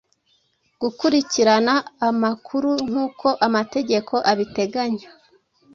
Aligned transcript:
gukurikira 0.81 1.53
amakuru 2.09 2.69
nk’uko 2.87 3.27
amategeko 3.47 4.13
abiteganya”. 4.31 5.07